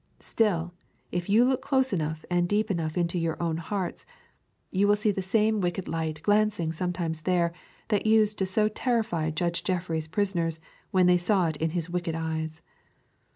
Still, 0.19 0.73
if 1.11 1.29
you 1.29 1.45
look 1.45 1.61
close 1.61 1.93
enough 1.93 2.25
and 2.27 2.49
deep 2.49 2.71
enough 2.71 2.97
into 2.97 3.19
your 3.19 3.39
own 3.39 3.57
hearts, 3.57 4.03
you 4.71 4.87
will 4.87 4.95
see 4.95 5.11
the 5.11 5.21
same 5.21 5.61
wicked 5.61 5.87
light 5.87 6.23
glancing 6.23 6.71
sometimes 6.71 7.21
there 7.21 7.53
that 7.89 8.07
used 8.07 8.39
so 8.47 8.67
to 8.67 8.73
terrify 8.73 9.29
Judge 9.29 9.63
Jeffreys' 9.63 10.07
prisoners 10.07 10.59
when 10.89 11.05
they 11.05 11.19
saw 11.19 11.49
it 11.49 11.57
in 11.57 11.69
his 11.69 11.87
wicked 11.87 12.15
eyes. 12.15 12.63